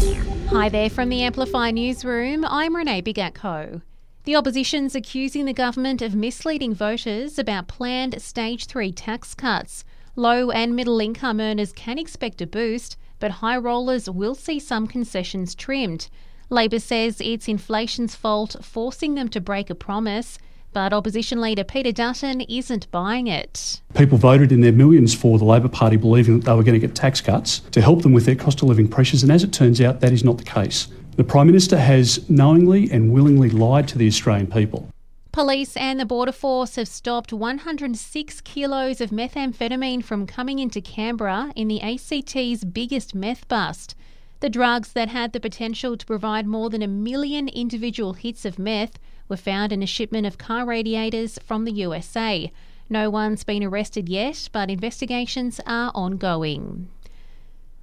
[0.00, 2.46] Hi there from the Amplify Newsroom.
[2.46, 3.82] I'm Renee Bigatko.
[4.24, 9.84] The opposition's accusing the government of misleading voters about planned stage 3 tax cuts.
[10.16, 14.86] Low and middle income earners can expect a boost, but high rollers will see some
[14.86, 16.08] concessions trimmed.
[16.48, 20.38] Labor says it's inflation's fault, forcing them to break a promise.
[20.72, 23.80] But opposition leader Peter Dutton isn't buying it.
[23.94, 26.86] People voted in their millions for the Labor Party, believing that they were going to
[26.86, 29.52] get tax cuts to help them with their cost of living pressures, and as it
[29.52, 30.88] turns out, that is not the case.
[31.16, 34.88] The Prime Minister has knowingly and willingly lied to the Australian people.
[35.32, 41.52] Police and the Border Force have stopped 106 kilos of methamphetamine from coming into Canberra
[41.54, 43.94] in the ACT's biggest meth bust.
[44.40, 48.58] The drugs that had the potential to provide more than a million individual hits of
[48.58, 48.98] meth
[49.28, 52.50] were found in a shipment of car radiators from the USA.
[52.88, 56.88] No one's been arrested yet, but investigations are ongoing.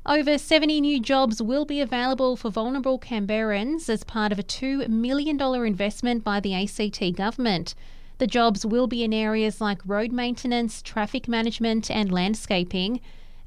[0.06, 4.88] Over 70 new jobs will be available for vulnerable Canberrans as part of a $2
[4.88, 7.76] million investment by the ACT government.
[8.18, 13.00] The jobs will be in areas like road maintenance, traffic management, and landscaping.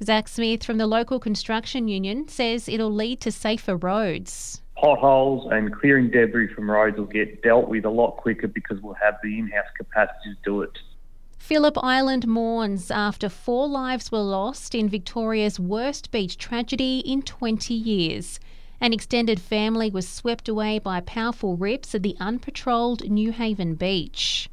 [0.03, 4.63] Zach Smith from the local construction union says it'll lead to safer roads.
[4.77, 8.95] Potholes and clearing debris from roads will get dealt with a lot quicker because we'll
[8.95, 10.79] have the in house capacity to do it.
[11.39, 17.75] Phillip Island mourns after four lives were lost in Victoria's worst beach tragedy in 20
[17.75, 18.41] years.
[18.81, 24.49] An extended family was swept away by powerful rips at the unpatrolled Newhaven beach.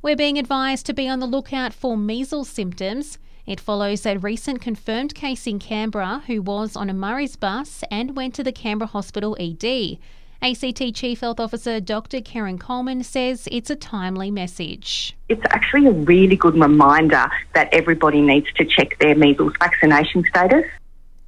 [0.00, 3.18] We're being advised to be on the lookout for measles symptoms.
[3.46, 8.16] It follows a recent confirmed case in Canberra who was on a Murray's bus and
[8.16, 9.98] went to the Canberra Hospital ED.
[10.42, 12.18] ACT Chief Health Officer Dr.
[12.18, 15.16] Kerryn Coleman says it's a timely message.
[15.28, 20.64] It's actually a really good reminder that everybody needs to check their measles vaccination status.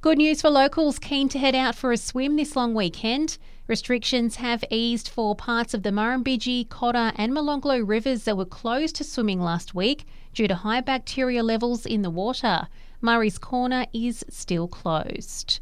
[0.01, 3.37] Good news for locals keen to head out for a swim this long weekend.
[3.67, 8.95] Restrictions have eased for parts of the Murrumbidgee, Cotter, and Molonglo rivers that were closed
[8.95, 12.69] to swimming last week due to high bacteria levels in the water.
[13.01, 15.59] Murray's Corner is still closed.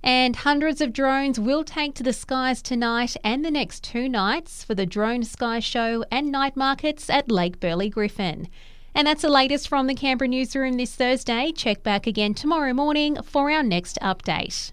[0.00, 4.62] And hundreds of drones will take to the skies tonight and the next two nights
[4.62, 8.48] for the Drone Sky Show and night markets at Lake Burley Griffin.
[8.94, 11.52] And that's the latest from the Canberra newsroom this Thursday.
[11.54, 14.72] Check back again tomorrow morning for our next update.